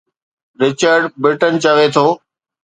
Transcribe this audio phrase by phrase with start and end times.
[0.59, 2.05] Richard Burton چوي ٿو.